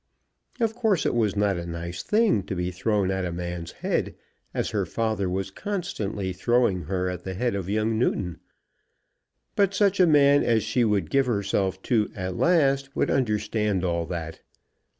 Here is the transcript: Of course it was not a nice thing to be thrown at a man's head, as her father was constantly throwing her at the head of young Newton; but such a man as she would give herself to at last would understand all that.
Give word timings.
Of 0.59 0.73
course 0.73 1.05
it 1.05 1.13
was 1.13 1.35
not 1.35 1.57
a 1.57 1.65
nice 1.67 2.01
thing 2.01 2.41
to 2.47 2.55
be 2.55 2.71
thrown 2.71 3.11
at 3.11 3.23
a 3.23 3.31
man's 3.31 3.71
head, 3.85 4.15
as 4.51 4.71
her 4.71 4.83
father 4.83 5.29
was 5.29 5.51
constantly 5.51 6.33
throwing 6.33 6.85
her 6.85 7.07
at 7.07 7.23
the 7.23 7.35
head 7.35 7.53
of 7.53 7.69
young 7.69 7.99
Newton; 7.99 8.39
but 9.55 9.75
such 9.75 9.99
a 9.99 10.07
man 10.07 10.41
as 10.43 10.63
she 10.63 10.83
would 10.83 11.11
give 11.11 11.27
herself 11.27 11.79
to 11.83 12.09
at 12.15 12.35
last 12.35 12.95
would 12.95 13.11
understand 13.11 13.83
all 13.85 14.07
that. 14.07 14.41